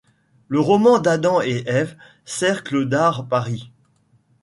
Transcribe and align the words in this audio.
Le 0.47 0.59
roman 0.59 0.97
d'Adam 0.97 1.41
et 1.43 1.61
Ève, 1.67 1.95
Cercle 2.25 2.85
d'Art, 2.89 3.27
Paris. 3.27 3.69